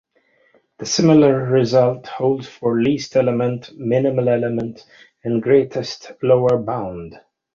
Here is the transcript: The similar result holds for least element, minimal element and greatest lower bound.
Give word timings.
The 0.79 0.87
similar 0.87 1.43
result 1.51 2.07
holds 2.07 2.47
for 2.47 2.81
least 2.81 3.15
element, 3.15 3.69
minimal 3.77 4.29
element 4.29 4.83
and 5.23 5.43
greatest 5.43 6.11
lower 6.23 6.57
bound. 6.57 7.19